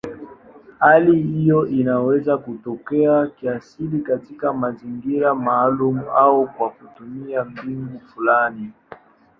Hali 0.79 1.21
hiyo 1.21 1.67
inaweza 1.67 2.37
kutokea 2.37 3.27
kiasili 3.27 3.99
katika 4.01 4.53
mazingira 4.53 5.35
maalumu 5.35 6.11
au 6.11 6.47
kwa 6.53 6.69
kutumia 6.69 7.43
mbinu 7.43 7.99
fulani. 7.99 8.71